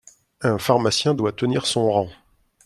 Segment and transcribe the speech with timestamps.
[0.41, 2.09] un pharmacien doit tenir son rang…